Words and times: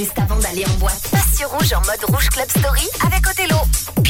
juste 0.00 0.18
avant 0.18 0.36
d'aller 0.36 0.64
en 0.64 0.78
boîte. 0.78 1.08
Passe 1.10 1.36
sur 1.36 1.50
Rouge 1.50 1.74
en 1.74 1.80
mode 1.80 2.02
Rouge 2.04 2.30
Club 2.30 2.48
Story 2.48 2.88
avec 3.04 3.26
Othello. 3.28 3.49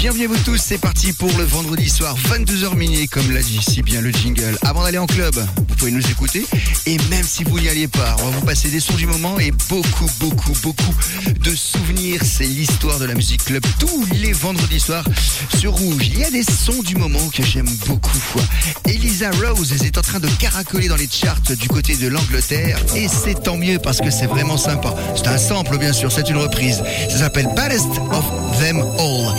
Bienvenue 0.01 0.25
à 0.25 0.29
vous 0.29 0.45
tous, 0.47 0.57
c'est 0.57 0.79
parti 0.79 1.13
pour 1.13 1.31
le 1.37 1.45
vendredi 1.45 1.91
soir, 1.91 2.17
22h 2.31 2.75
minuit, 2.75 3.07
comme 3.07 3.31
l'a 3.33 3.43
dit 3.43 3.61
si 3.61 3.83
bien 3.83 4.01
le 4.01 4.11
jingle. 4.11 4.57
Avant 4.63 4.83
d'aller 4.83 4.97
en 4.97 5.05
club, 5.05 5.35
vous 5.35 5.75
pouvez 5.77 5.91
nous 5.91 6.11
écouter. 6.11 6.47
Et 6.87 6.97
même 7.11 7.23
si 7.23 7.45
vous 7.45 7.61
n'y 7.61 7.69
alliez 7.69 7.87
pas, 7.87 8.17
on 8.21 8.31
va 8.31 8.39
vous 8.39 8.47
passer 8.47 8.71
des 8.71 8.81
sons 8.81 8.95
du 8.95 9.07
moment 9.07 9.39
et 9.39 9.51
beaucoup, 9.69 10.07
beaucoup, 10.19 10.55
beaucoup 10.63 10.95
de 11.39 11.55
souvenirs. 11.55 12.23
C'est 12.25 12.47
l'histoire 12.47 12.99
de 12.99 13.05
la 13.05 13.15
musique 13.15 13.45
club 13.45 13.63
tous 13.79 14.07
les 14.15 14.33
vendredis 14.33 14.81
soirs 14.81 15.05
sur 15.59 15.75
Rouge. 15.75 16.07
Il 16.07 16.19
y 16.19 16.25
a 16.25 16.31
des 16.31 16.45
sons 16.45 16.83
du 16.83 16.97
moment 16.97 17.29
que 17.29 17.45
j'aime 17.45 17.69
beaucoup. 17.87 18.41
Elisa 18.87 19.31
Rose 19.33 19.71
est 19.85 19.99
en 19.99 20.03
train 20.03 20.19
de 20.19 20.29
caracoler 20.39 20.89
dans 20.89 20.97
les 20.97 21.11
charts 21.11 21.43
du 21.43 21.69
côté 21.69 21.97
de 21.97 22.09
l'Angleterre. 22.09 22.79
Et 22.97 23.07
c'est 23.07 23.43
tant 23.43 23.59
mieux 23.59 23.79
parce 23.79 23.99
que 23.99 24.11
c'est 24.11 24.27
vraiment 24.27 24.57
sympa. 24.57 24.95
C'est 25.15 25.29
un 25.29 25.37
sample, 25.37 25.77
bien 25.77 25.93
sûr, 25.93 26.11
c'est 26.11 26.31
une 26.31 26.39
reprise. 26.39 26.83
Ça 27.11 27.19
s'appelle 27.19 27.51
Baddest 27.55 27.91
of 28.13 28.25
Them 28.61 28.79
All. 28.99 29.35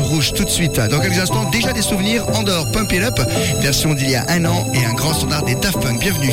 Rouge 0.00 0.32
tout 0.34 0.44
de 0.44 0.50
suite. 0.50 0.80
Dans 0.90 1.00
quelques 1.00 1.18
instants, 1.18 1.48
déjà 1.50 1.72
des 1.72 1.82
souvenirs. 1.82 2.24
Andorre 2.34 2.70
Pump 2.70 2.92
It 2.92 3.02
Up, 3.02 3.20
version 3.60 3.94
d'il 3.94 4.10
y 4.10 4.16
a 4.16 4.24
un 4.28 4.44
an 4.44 4.66
et 4.74 4.84
un 4.84 4.94
grand 4.94 5.14
standard 5.14 5.42
des 5.44 5.54
Daft. 5.54 5.78
Bienvenue. 5.98 6.32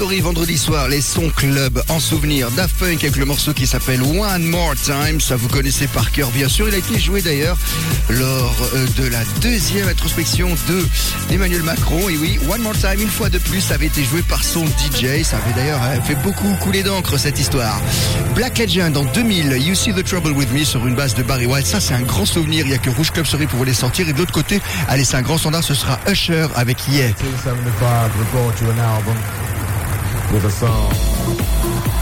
Vendredi 0.00 0.56
soir, 0.56 0.88
les 0.88 1.02
sons 1.02 1.28
club 1.28 1.82
en 1.90 2.00
souvenir 2.00 2.50
Daft 2.52 2.82
avec 2.82 3.16
le 3.16 3.26
morceau 3.26 3.52
qui 3.52 3.66
s'appelle 3.66 4.00
One 4.02 4.44
More 4.44 4.74
Time. 4.74 5.20
Ça 5.20 5.36
vous 5.36 5.48
connaissez 5.48 5.86
par 5.88 6.10
cœur 6.10 6.30
bien 6.30 6.48
sûr. 6.48 6.68
Il 6.68 6.74
a 6.74 6.78
été 6.78 6.98
joué 6.98 7.20
d'ailleurs 7.20 7.58
lors 8.08 8.56
euh, 8.74 8.86
de 8.96 9.06
la 9.06 9.22
deuxième 9.42 9.88
introspection 9.88 10.48
de 10.68 10.86
Emmanuel 11.30 11.62
Macron. 11.62 12.08
Et 12.08 12.16
oui, 12.16 12.38
One 12.48 12.62
More 12.62 12.76
Time, 12.78 12.98
une 12.98 13.10
fois 13.10 13.28
de 13.28 13.36
plus, 13.38 13.60
ça 13.60 13.74
avait 13.74 13.86
été 13.86 14.02
joué 14.02 14.22
par 14.22 14.42
son 14.42 14.64
DJ. 14.64 15.22
Ça 15.22 15.36
avait 15.36 15.52
d'ailleurs 15.54 15.82
euh, 15.82 16.00
fait 16.00 16.16
beaucoup 16.16 16.50
couler 16.60 16.82
d'encre 16.82 17.18
cette 17.18 17.38
histoire. 17.38 17.78
Black 18.34 18.56
Legend 18.56 18.96
en 18.96 19.04
2000, 19.04 19.58
You 19.60 19.74
See 19.74 19.92
the 19.92 20.02
Trouble 20.02 20.32
With 20.32 20.50
Me 20.52 20.64
sur 20.64 20.86
une 20.86 20.94
base 20.94 21.14
de 21.14 21.22
Barry 21.22 21.44
White. 21.44 21.66
Ça 21.66 21.78
c'est 21.78 21.94
un 21.94 22.02
grand 22.02 22.24
souvenir. 22.24 22.64
Il 22.64 22.68
n'y 22.68 22.74
a 22.74 22.78
que 22.78 22.90
Rouge 22.90 23.10
Club 23.10 23.26
Story 23.26 23.46
pour 23.46 23.66
les 23.66 23.74
sortir. 23.74 24.08
Et 24.08 24.14
de 24.14 24.18
l'autre 24.18 24.32
côté, 24.32 24.62
allez 24.88 25.04
c'est 25.04 25.18
un 25.18 25.22
grand 25.22 25.36
standard, 25.36 25.62
ce 25.62 25.74
sera 25.74 26.00
Usher 26.08 26.46
avec 26.56 26.78
Yeah. 26.88 27.12
With 30.32 30.44
a 30.44 30.50
song. 30.50 31.99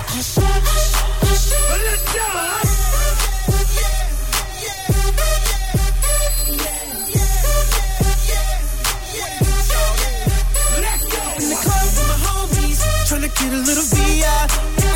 get 13.40 13.54
a 13.54 13.58
little 13.58 13.84
VI. 13.84 14.48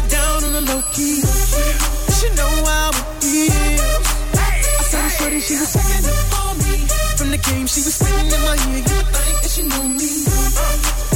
Down 0.10 0.44
on 0.44 0.52
the 0.54 0.62
low 0.62 0.82
key. 0.92 1.22
She 2.20 2.28
know 2.36 2.66
how 2.66 2.90
it 2.90 3.24
feels. 3.24 4.08
Hey, 4.36 4.60
I 4.60 4.84
said, 4.84 5.02
hey, 5.04 5.10
shorty, 5.18 5.40
she 5.40 5.56
was 5.56 5.72
taking 5.72 6.04
the 6.04 6.39
game, 7.44 7.68
she 7.68 7.82
was 7.82 7.96
spitting 7.96 8.32
in 8.32 8.42
my 8.42 8.56
ear. 8.70 8.82
You 8.84 9.00
think 9.14 9.36
that 9.42 9.52
she 9.52 9.64
knew 9.64 9.88
me. 9.90 10.26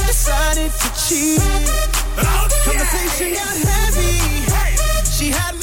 Decided 0.08 0.72
to 0.72 0.90
cheat. 1.04 1.42
Oh, 2.20 2.48
Conversation 2.66 3.34
got 3.34 3.56
heavy. 3.68 4.14
She 5.10 5.30
had 5.30 5.63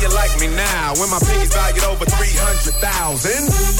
You 0.00 0.08
like 0.16 0.32
me 0.40 0.48
now 0.56 0.96
when 0.96 1.10
my 1.10 1.20
pinkies 1.20 1.52
valued 1.52 1.84
over 1.84 2.06
300,000? 2.08 2.72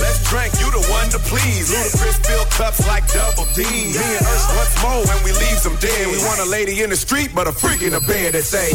Let's 0.04 0.20
drink, 0.28 0.52
you 0.60 0.68
the 0.68 0.84
one 0.92 1.08
to 1.08 1.18
please. 1.18 1.72
Ludacris 1.72 2.20
fill 2.26 2.44
cups 2.52 2.86
like 2.86 3.08
double 3.08 3.48
D. 3.56 3.64
Me 3.64 3.96
and 3.96 4.26
Ursh 4.28 4.48
once 4.52 4.74
more 4.84 5.00
when 5.00 5.24
we 5.24 5.32
leave 5.32 5.62
them 5.64 5.76
dead. 5.80 6.12
We 6.12 6.18
want 6.28 6.40
a 6.40 6.44
lady 6.44 6.82
in 6.82 6.90
the 6.90 6.96
street, 6.96 7.32
but 7.34 7.48
a 7.48 7.52
freak 7.52 7.80
in 7.80 7.92
the 7.96 8.04
bed 8.04 8.34
that 8.34 8.44
say, 8.44 8.68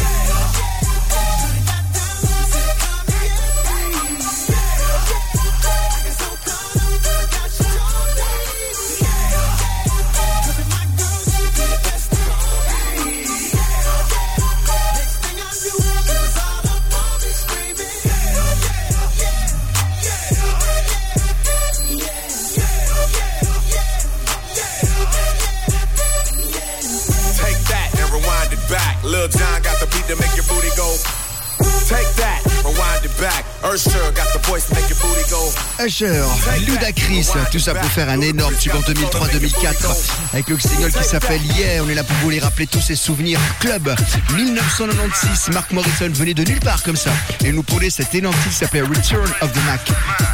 Ludacris, 35.87 37.27
tout 37.51 37.59
ça 37.59 37.75
pour 37.75 37.89
faire 37.91 38.09
un 38.09 38.19
énorme 38.19 38.55
tube 38.55 38.73
en 38.73 38.79
2003-2004 38.79 40.33
avec 40.33 40.49
le 40.49 40.59
single 40.59 40.91
qui 40.91 41.03
s'appelle 41.03 41.39
Yeah. 41.55 41.83
On 41.83 41.89
est 41.89 41.93
là 41.93 42.03
pour 42.03 42.15
vous 42.23 42.31
les 42.31 42.39
rappeler 42.39 42.65
tous 42.65 42.81
ces 42.81 42.95
souvenirs. 42.95 43.39
Club 43.59 43.93
1996, 44.35 45.49
Mark 45.53 45.71
Morrison 45.73 46.09
venait 46.11 46.33
de 46.33 46.43
nulle 46.43 46.59
part 46.59 46.81
comme 46.81 46.95
ça 46.95 47.11
et 47.43 47.51
nous 47.51 47.61
prenait 47.61 47.91
cet 47.91 48.15
énorme 48.15 48.35
qui 48.47 48.55
s'appelle 48.55 48.85
Return 48.85 49.29
of 49.41 49.51
the 49.51 49.65
Mac. 49.67 49.81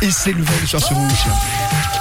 Et 0.02 0.10
c'est 0.10 0.32
le 0.32 0.42
vent 0.42 0.58
du 0.62 0.68
soir 0.68 0.82
sur 0.82 0.96
Rouge. 0.96 2.01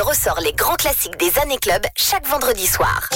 Ressort 0.00 0.40
les 0.40 0.52
grands 0.52 0.76
classiques 0.76 1.16
des 1.16 1.38
années 1.38 1.58
club 1.58 1.82
chaque 1.96 2.26
vendredi 2.26 2.66
soir. 2.66 3.08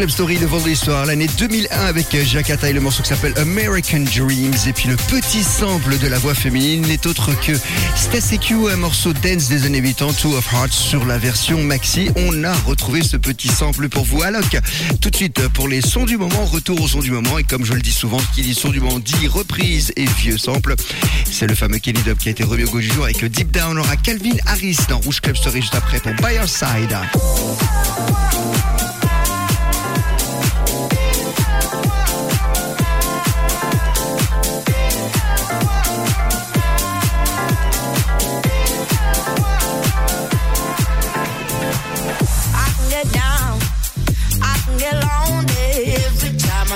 Club 0.00 0.08
Story 0.08 0.38
le 0.38 0.46
vendredi 0.46 0.76
soir, 0.76 1.04
l'année 1.04 1.26
2001 1.36 1.78
avec 1.78 2.16
Jacques 2.24 2.48
Attah 2.48 2.70
et 2.70 2.72
le 2.72 2.80
morceau 2.80 3.02
qui 3.02 3.10
s'appelle 3.10 3.34
American 3.36 4.00
Dreams. 4.00 4.56
Et 4.66 4.72
puis 4.72 4.88
le 4.88 4.96
petit 4.96 5.42
sample 5.42 5.98
de 5.98 6.06
la 6.06 6.18
voix 6.18 6.32
féminine 6.32 6.80
n'est 6.86 7.06
autre 7.06 7.38
que 7.38 7.52
Stacy 7.96 8.38
Q, 8.38 8.70
un 8.70 8.76
morceau 8.76 9.12
dance 9.12 9.50
des 9.50 9.66
années 9.66 9.82
80, 9.82 10.14
Two 10.14 10.34
of 10.34 10.50
Hearts 10.54 10.72
sur 10.72 11.04
la 11.04 11.18
version 11.18 11.62
maxi. 11.62 12.08
On 12.16 12.44
a 12.44 12.54
retrouvé 12.64 13.02
ce 13.02 13.18
petit 13.18 13.48
sample 13.48 13.90
pour 13.90 14.04
vous. 14.04 14.22
Alloc, 14.22 14.56
tout 15.02 15.10
de 15.10 15.16
suite 15.16 15.46
pour 15.48 15.68
les 15.68 15.82
sons 15.82 16.06
du 16.06 16.16
moment, 16.16 16.46
retour 16.46 16.80
au 16.80 16.88
son 16.88 17.00
du 17.00 17.10
moment. 17.10 17.36
Et 17.36 17.44
comme 17.44 17.66
je 17.66 17.74
le 17.74 17.82
dis 17.82 17.92
souvent, 17.92 18.20
qui 18.34 18.40
dit 18.40 18.54
son 18.54 18.70
du 18.70 18.80
moment 18.80 19.00
dit 19.00 19.28
reprise 19.28 19.92
et 19.96 20.06
vieux 20.06 20.38
sample. 20.38 20.76
C'est 21.30 21.46
le 21.46 21.54
fameux 21.54 21.78
Kenny 21.78 22.00
Dub 22.04 22.16
qui 22.16 22.28
a 22.28 22.30
été 22.30 22.42
remis 22.42 22.64
au 22.64 22.70
goût 22.70 22.80
du 22.80 22.88
jour 22.88 23.04
avec 23.04 23.22
Deep 23.22 23.50
Down. 23.50 23.76
On 23.76 23.80
aura 23.80 23.96
Calvin 23.96 24.36
Harris 24.46 24.78
dans 24.88 24.98
Rouge 24.98 25.20
Club 25.20 25.36
Story 25.36 25.60
juste 25.60 25.74
après 25.74 26.00
pour 26.00 26.14
By 26.14 26.36
Your 26.36 26.48
Side. 26.48 26.96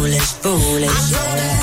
foolish, 0.00 0.32
foolish. 0.40 1.59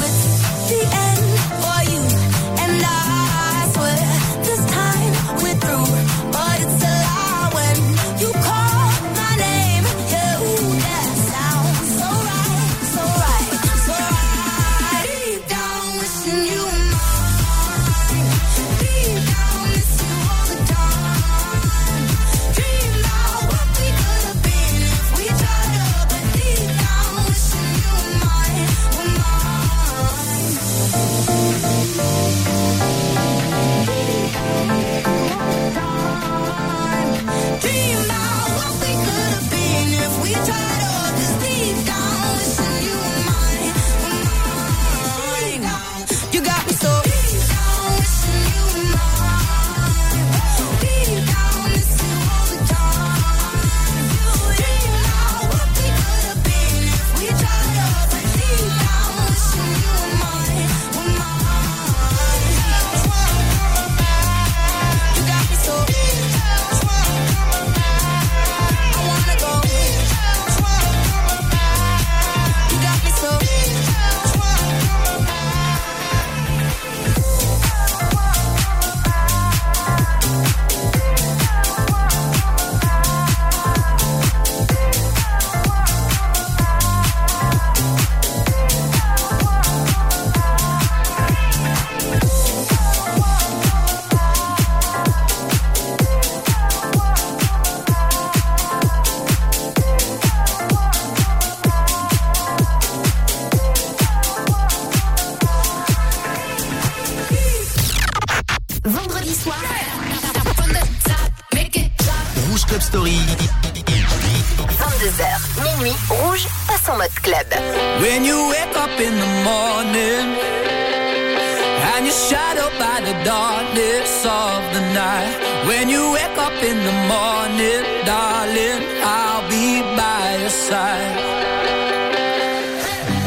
And 121.91 122.05
you're 122.05 122.21
shadowed 122.29 122.75
by 122.77 122.97
the 123.07 123.15
darkness 123.23 124.25
of 124.25 124.59
the 124.75 124.83
night. 124.93 125.35
When 125.69 125.89
you 125.89 126.03
wake 126.11 126.37
up 126.47 126.57
in 126.69 126.77
the 126.89 126.95
morning, 127.13 127.83
darling, 128.05 128.79
I'll 129.01 129.43
be 129.49 129.81
by 129.95 130.37
your 130.41 130.55
side. 130.67 131.17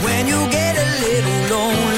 When 0.05 0.23
you 0.33 0.41
get 0.59 0.75
a 0.77 0.89
little 1.05 1.41
lonely. 1.57 1.89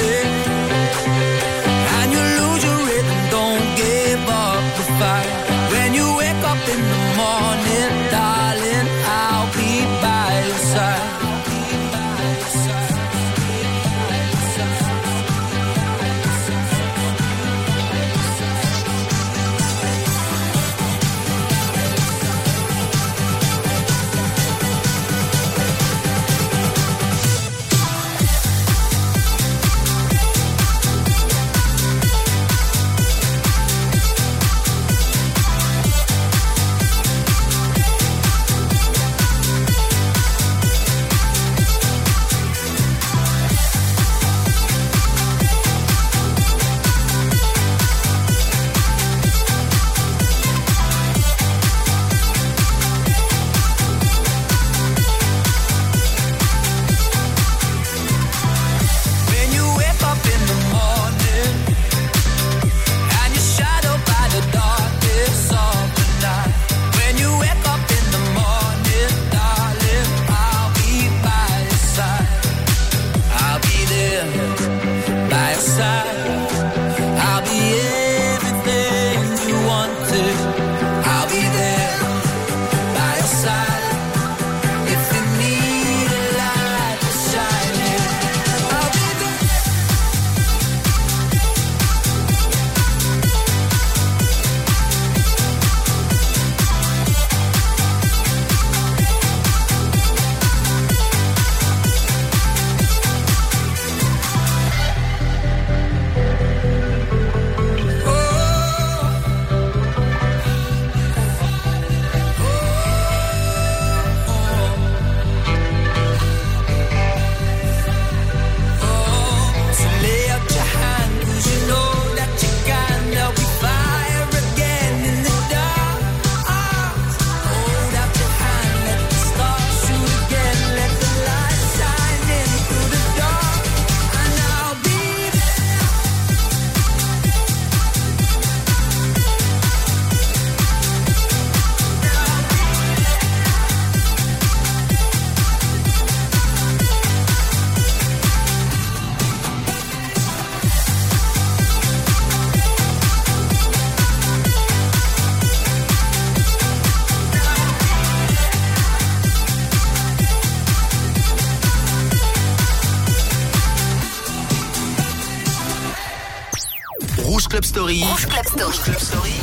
Rouge 168.01 168.27
Club 168.27 168.47
Story. 168.47 169.35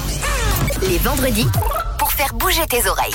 Les 0.82 0.98
vendredis, 0.98 1.46
pour 2.00 2.12
faire 2.12 2.34
bouger 2.34 2.66
tes 2.66 2.88
oreilles. 2.90 3.14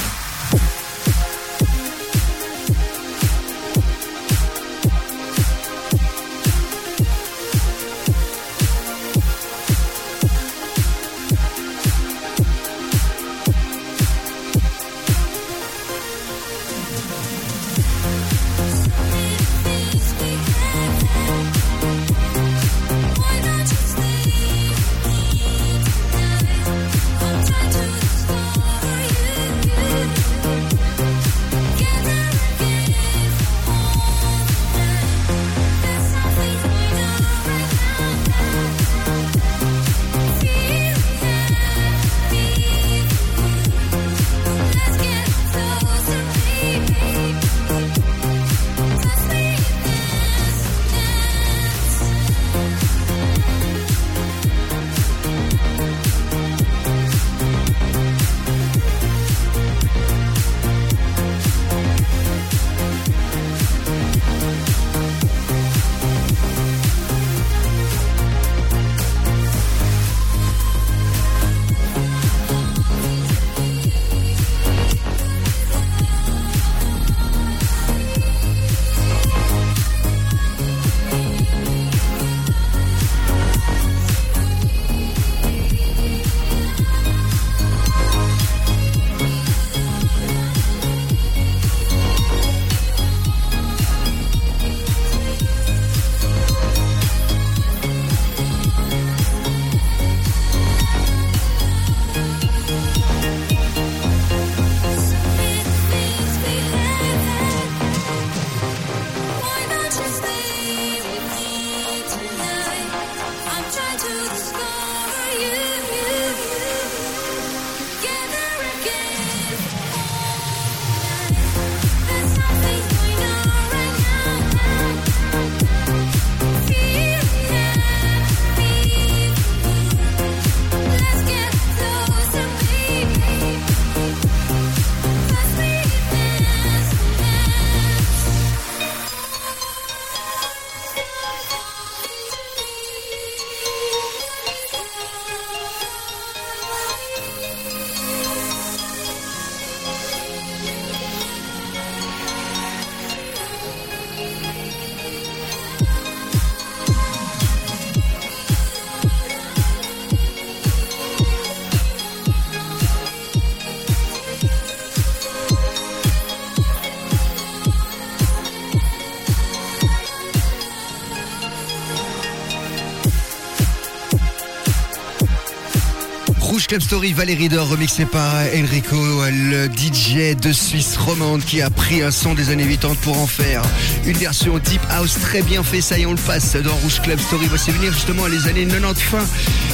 Club 176.74 176.82
Story, 176.82 177.12
Valérie 177.12 177.48
Dor, 177.48 177.68
remixé 177.68 178.04
par 178.04 178.34
Enrico, 178.52 178.96
le 179.30 179.66
DJ 179.66 180.34
de 180.34 180.50
Suisse 180.50 180.96
romande 180.96 181.44
qui 181.44 181.62
a 181.62 181.70
pris 181.70 182.02
un 182.02 182.10
son 182.10 182.34
des 182.34 182.50
années 182.50 182.66
80 182.66 182.96
pour 183.02 183.16
en 183.16 183.28
faire 183.28 183.62
une 184.04 184.16
version 184.16 184.58
type 184.58 184.82
house 184.90 185.16
très 185.20 185.42
bien 185.42 185.62
fait. 185.62 185.80
Ça 185.80 185.96
y 185.96 186.02
est, 186.02 186.06
on 186.06 186.14
le 186.14 186.18
passe 186.18 186.56
dans 186.56 186.74
Rouge 186.74 187.00
Club 187.00 187.20
Story. 187.20 187.46
Voici 187.46 187.70
venir 187.70 187.92
justement 187.92 188.26
les 188.26 188.48
années 188.48 188.66
90, 188.66 189.00
fin 189.00 189.24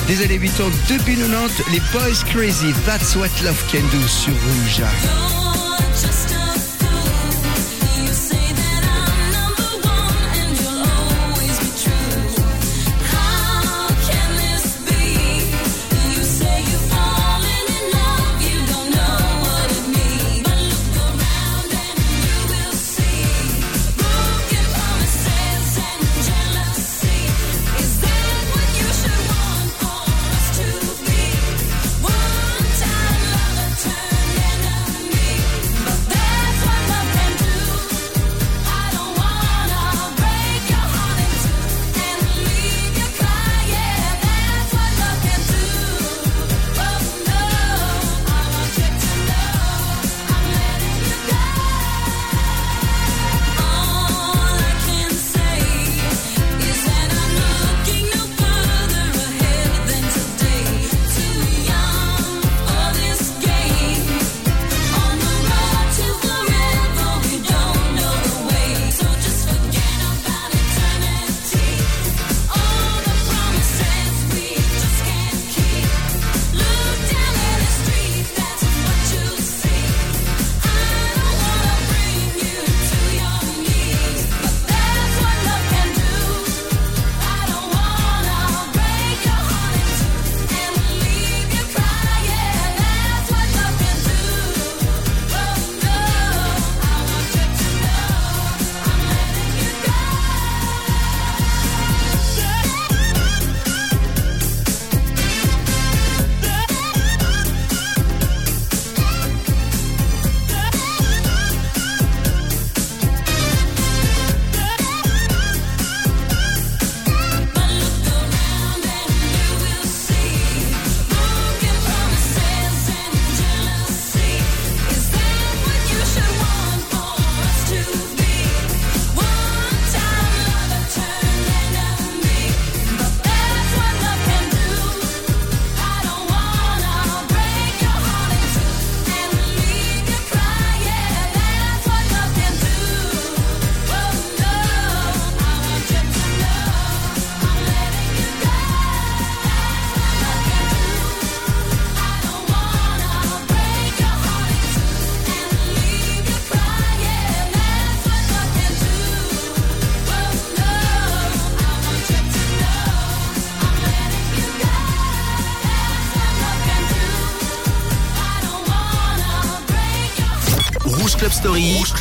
des 0.08 0.22
années 0.22 0.38
80, 0.38 0.68
depuis 0.90 1.16
90, 1.16 1.62
les 1.72 1.80
Boys 1.90 2.22
Crazy. 2.34 2.74
That's 2.84 3.16
what 3.16 3.30
love 3.44 3.64
can 3.72 3.80
do 3.90 4.06
sur 4.06 4.34
Rouge. 4.34 5.49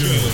Show. 0.00 0.29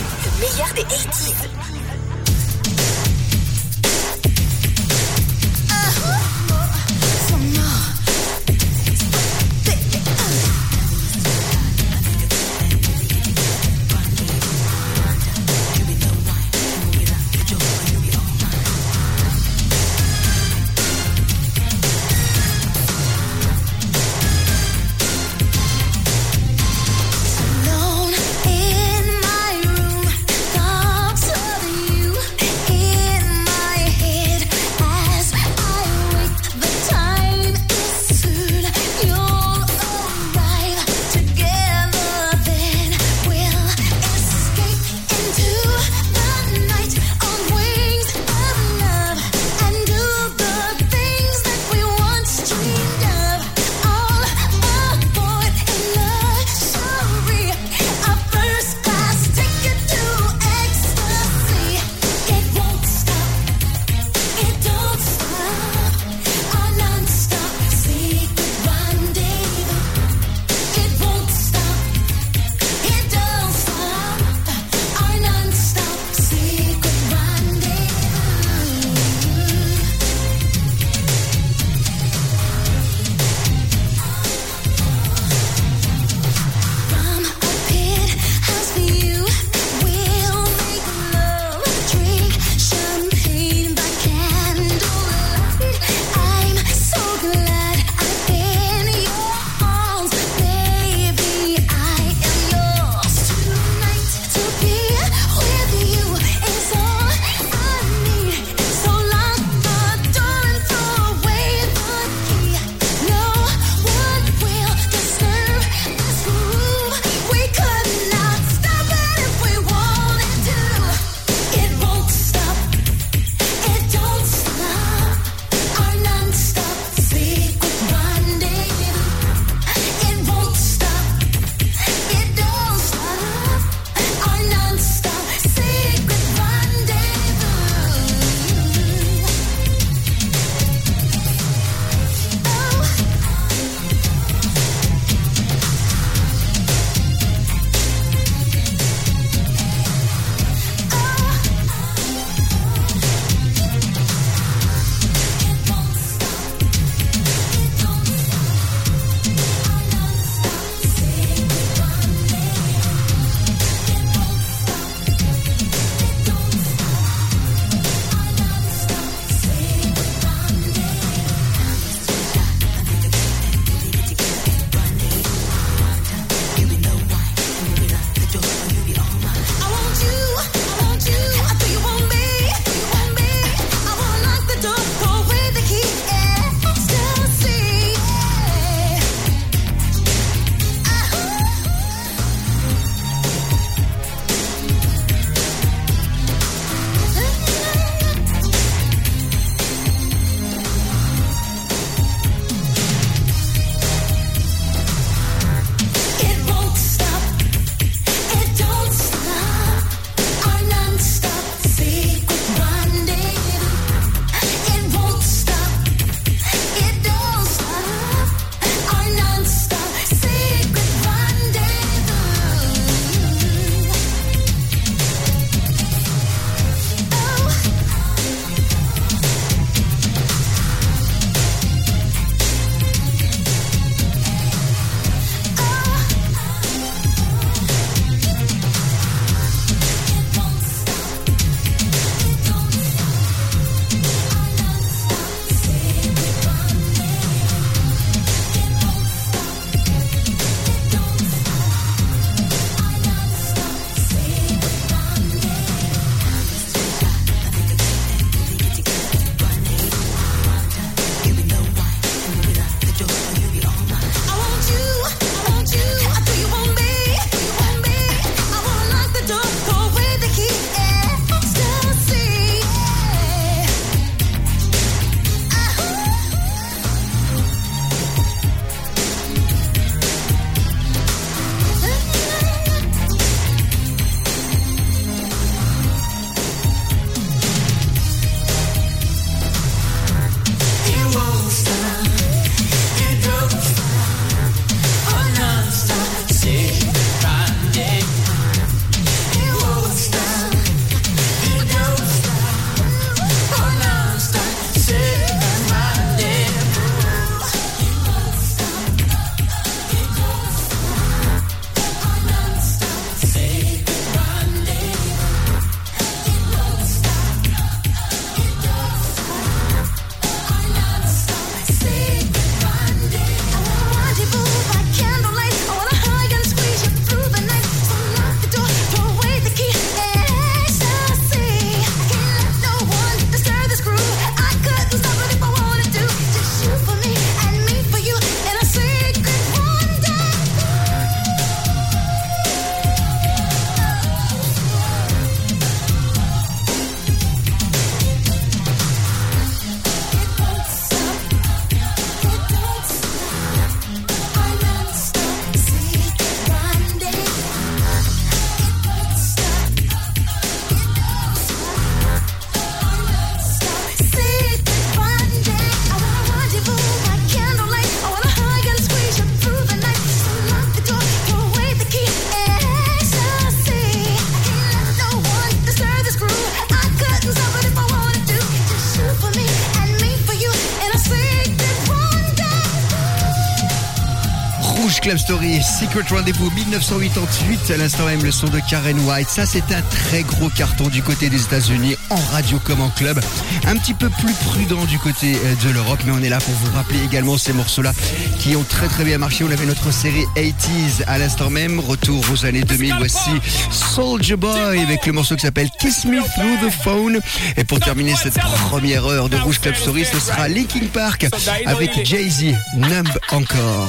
Club 385.02 385.18
Story, 385.18 385.62
Secret 385.62 386.04
Rendezvous 386.10 386.50
1988, 386.50 387.70
à 387.72 387.76
l'instant 387.76 388.06
même 388.06 388.22
le 388.22 388.30
son 388.30 388.46
de 388.48 388.60
Karen 388.68 388.98
White. 389.00 389.28
Ça, 389.28 389.44
c'est 389.44 389.72
un 389.72 389.82
très 389.82 390.22
gros 390.22 390.48
carton 390.48 390.88
du 390.88 391.02
côté 391.02 391.28
des 391.28 391.42
États-Unis, 391.42 391.96
en 392.10 392.16
radio 392.32 392.58
comme 392.64 392.80
en 392.80 392.90
club. 392.90 393.20
Un 393.66 393.76
petit 393.76 393.94
peu 393.94 394.08
plus 394.10 394.32
prudent 394.46 394.84
du 394.84 394.98
côté 394.98 395.36
euh, 395.36 395.54
de 395.66 395.72
l'Europe, 395.72 395.98
mais 396.06 396.12
on 396.12 396.22
est 396.22 396.28
là 396.28 396.38
pour 396.38 396.54
vous 396.54 396.72
rappeler 396.76 397.02
également 397.04 397.36
ces 397.36 397.52
morceaux-là 397.52 397.92
qui 398.38 398.54
ont 398.54 398.64
très 398.64 398.86
très 398.86 399.04
bien 399.04 399.18
marché. 399.18 399.44
On 399.44 399.50
avait 399.50 399.66
notre 399.66 399.92
série 399.92 400.24
80s 400.36 401.04
à 401.06 401.18
l'instant 401.18 401.50
même. 401.50 401.80
Retour 401.80 402.24
aux 402.32 402.46
années 402.46 402.62
2000, 402.62 402.94
voici 402.98 403.30
Soldier 403.70 404.36
Boy 404.36 404.82
avec 404.82 405.06
le 405.06 405.12
morceau 405.12 405.36
qui 405.36 405.42
s'appelle 405.42 405.70
Kiss 405.78 406.04
Me 406.04 406.20
Through 406.20 406.68
the 406.68 406.82
Phone. 406.82 407.20
Et 407.56 407.64
pour 407.64 407.80
terminer 407.80 408.14
cette 408.14 408.38
première 408.38 409.04
heure 409.06 409.28
de 409.28 409.36
Rouge 409.36 409.60
Club 409.60 409.74
Story, 409.74 410.04
ce 410.04 410.20
sera 410.20 410.48
Linkin 410.48 410.86
Park 410.92 411.26
avec 411.66 412.04
Jay-Z, 412.04 412.54
Numb 412.76 413.08
encore. 413.30 413.88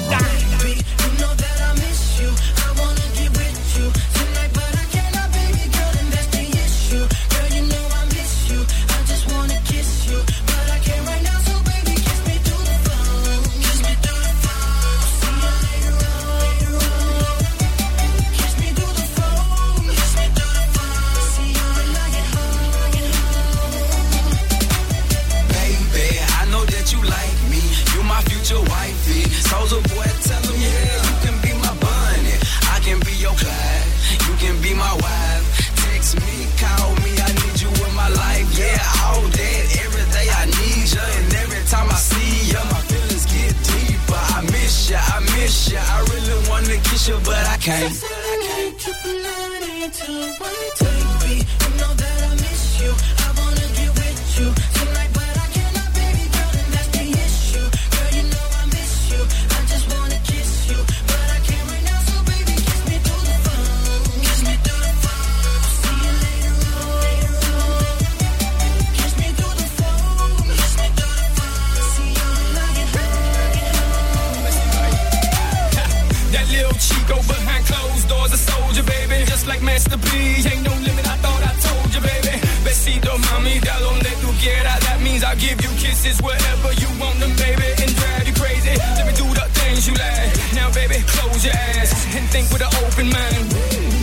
Give 85.47 85.61
you 85.63 85.71
kisses 85.79 86.19
wherever 86.21 86.71
you 86.75 86.89
want 86.99 87.17
them, 87.19 87.31
baby, 87.37 87.69
and 87.81 87.89
drive 87.95 88.27
you 88.27 88.33
crazy. 88.33 88.75
Let 88.75 89.05
me 89.07 89.13
do 89.15 89.27
the 89.31 89.47
things 89.59 89.87
you 89.87 89.95
like. 89.95 90.31
Now, 90.53 90.67
baby, 90.73 90.99
close 91.07 91.45
your 91.45 91.55
eyes 91.55 91.91
and 92.15 92.27
think 92.33 92.51
with 92.51 92.63
an 92.67 92.73
open 92.83 93.07
mind. 93.07 93.45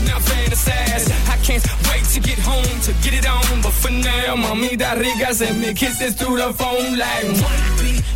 Now 0.08 0.18
fantasize. 0.30 1.04
I 1.28 1.36
can't 1.44 1.64
wait 1.90 2.04
to 2.14 2.20
get 2.20 2.38
home 2.38 2.76
to 2.86 2.92
get 3.04 3.12
it 3.20 3.26
on, 3.28 3.60
but 3.60 3.72
for 3.72 3.92
now, 3.92 4.36
mami, 4.36 4.78
da 4.78 4.92
rica, 4.94 5.34
send 5.34 5.60
me 5.60 5.74
kisses 5.74 6.14
through 6.14 6.38
the 6.38 6.52
phone 6.54 6.96
like. 6.96 8.13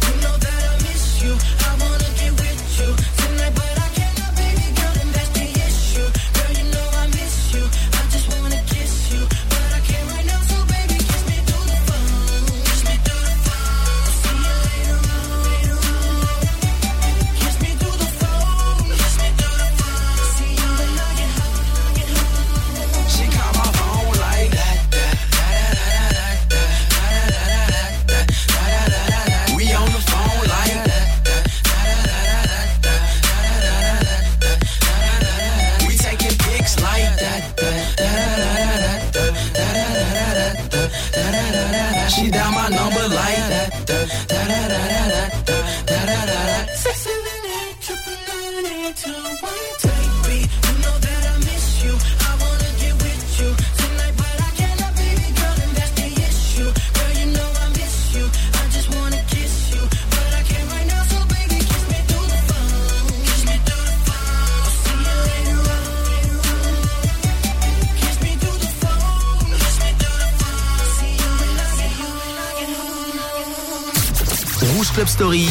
Story. 75.19 75.49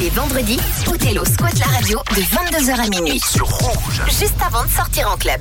Les 0.00 0.10
vendredis, 0.10 0.58
Othello 0.88 1.24
squatte 1.24 1.60
la 1.60 1.66
radio 1.66 2.02
de 2.16 2.22
22h 2.22 2.72
à 2.72 2.88
minuit. 2.88 3.20
Sur 3.20 3.46
Rouge. 3.46 4.02
Juste 4.08 4.34
avant 4.44 4.64
de 4.64 4.68
sortir 4.68 5.08
en 5.08 5.16
club. 5.16 5.40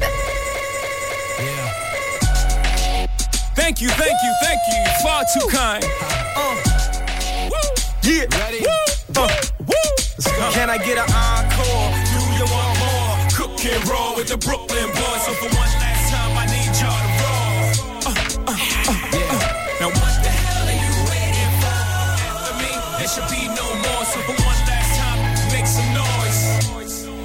Thank 3.56 3.82
you, 3.82 3.90
thank 3.90 4.14
you, 4.22 4.32
thank 4.44 4.60
you. 4.70 4.84
Far 5.02 5.24
too 5.34 5.48
kind. 5.48 5.84
Uh, 6.38 6.54
yeah. 8.04 8.26
Ready? 8.38 8.68
Uh. 9.18 9.28
Can 10.54 10.70
I 10.70 10.78
get 10.78 11.00
an 11.00 11.12
encore? 11.12 11.90
Do 12.14 12.20
you 12.38 12.46
want 12.54 12.78
more? 12.78 13.18
Cook 13.36 13.66
and 13.66 13.90
roll 13.90 14.16
with 14.16 14.28
the 14.28 14.38
Brooklyn 14.38 14.90
boys. 14.94 15.26
So 15.26 15.34
for 15.34 15.50
one 15.58 15.73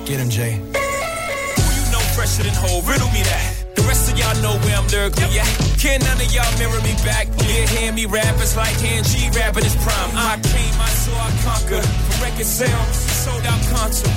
Get 0.09 0.25
him, 0.25 0.31
Jay. 0.31 0.57
Who 0.57 1.65
you 1.77 1.85
know 1.93 2.01
fresher 2.17 2.41
than 2.43 2.57
whole? 2.57 2.81
Riddle 2.89 3.13
me 3.13 3.21
that. 3.29 3.45
The 3.77 3.85
rest 3.85 4.09
of 4.09 4.17
y'all 4.17 4.33
know 4.41 4.57
where 4.65 4.73
I'm 4.73 4.89
lyrically 4.89 5.37
at. 5.37 5.45
Can 5.77 6.01
none 6.01 6.17
of 6.17 6.33
y'all 6.33 6.49
mirror 6.57 6.81
me 6.81 6.97
back? 7.05 7.29
Yeah, 7.45 7.69
hear 7.69 7.93
me 7.93 8.07
rap, 8.09 8.41
it's 8.41 8.57
like 8.57 8.73
hearing 8.81 9.05
G 9.05 9.29
rap 9.37 9.61
in 9.61 9.65
his 9.69 9.77
prime. 9.85 10.11
I 10.17 10.41
came, 10.41 10.73
I 10.81 10.89
saw, 10.97 11.13
I 11.13 11.29
conquered. 11.45 11.85
For 11.85 12.25
record 12.25 12.49
sales, 12.49 12.97
sold 13.21 13.45
out 13.45 13.61
concert. 13.69 14.09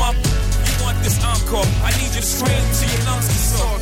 My, 0.00 0.16
you 0.16 0.74
want 0.80 0.96
this 1.04 1.20
encore? 1.20 1.68
I 1.84 1.92
need 2.00 2.08
you 2.16 2.24
to 2.24 2.32
scream 2.34 2.64
till 2.80 2.88
your 2.88 3.04
lungs 3.04 3.28
can 3.28 3.42
soar. 3.52 3.76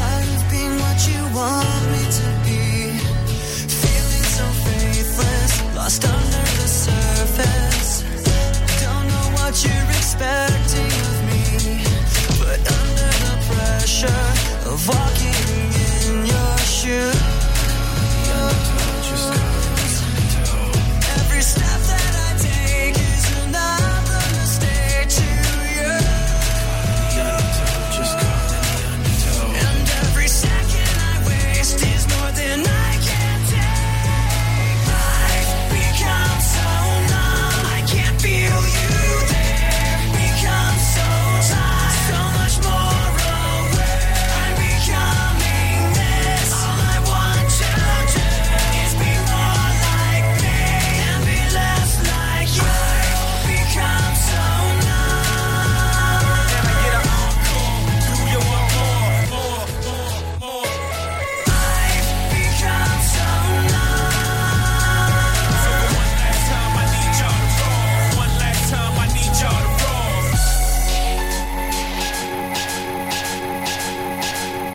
Tired 0.00 0.32
of 0.32 0.42
being 0.48 0.80
what 0.80 0.96
you 1.12 1.20
want 1.36 1.82
me 1.92 2.02
to 2.08 2.28
be. 2.40 2.64
Feeling 3.68 4.26
so 4.32 4.48
faithless, 4.64 5.52
lost 5.76 6.08
under 6.08 6.44
the 6.56 6.68
surface 6.72 7.85
what 9.46 9.64
you're 9.64 9.90
expecting 9.90 10.90
of 11.06 11.18
me. 11.28 11.84
But 12.40 12.58
under 12.78 13.12
the 13.24 13.36
pressure 13.46 14.26
of 14.68 14.88
walking 14.88 15.70
in 16.10 16.26
your 16.26 16.58
shoes. 16.58 17.35